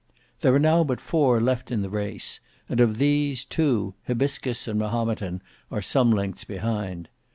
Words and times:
There 0.39 0.55
are 0.55 0.57
now 0.57 0.83
but 0.83 0.99
four 0.99 1.39
left 1.39 1.69
in 1.69 1.83
the 1.83 1.89
race, 1.91 2.39
and 2.67 2.79
of 2.79 2.97
these, 2.97 3.45
two, 3.45 3.93
Hybiscus 4.07 4.67
and 4.67 4.79
Mahometan, 4.79 5.43
are 5.69 5.83
some 5.83 6.09
lengths 6.09 6.43
behind. 6.43 7.07